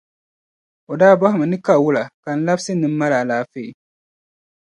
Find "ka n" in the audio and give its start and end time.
2.23-2.45